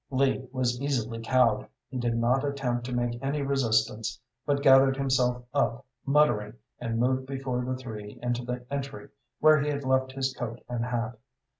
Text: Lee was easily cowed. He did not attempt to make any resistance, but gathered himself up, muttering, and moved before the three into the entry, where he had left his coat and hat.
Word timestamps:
Lee 0.09 0.47
was 0.51 0.81
easily 0.81 1.21
cowed. 1.21 1.67
He 1.87 1.99
did 1.99 2.17
not 2.17 2.43
attempt 2.43 2.87
to 2.87 2.91
make 2.91 3.21
any 3.21 3.43
resistance, 3.43 4.19
but 4.47 4.63
gathered 4.63 4.97
himself 4.97 5.43
up, 5.53 5.85
muttering, 6.07 6.53
and 6.79 6.97
moved 6.97 7.27
before 7.27 7.63
the 7.63 7.75
three 7.77 8.17
into 8.19 8.43
the 8.43 8.65
entry, 8.71 9.09
where 9.41 9.61
he 9.61 9.69
had 9.69 9.83
left 9.83 10.13
his 10.13 10.33
coat 10.33 10.59
and 10.67 10.85
hat. 10.85 11.19